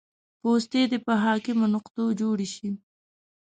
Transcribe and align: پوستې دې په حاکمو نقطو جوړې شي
پوستې 0.41 0.81
دې 0.91 0.99
په 1.05 1.13
حاکمو 1.23 1.65
نقطو 1.75 2.03
جوړې 2.19 2.47
شي 2.55 2.69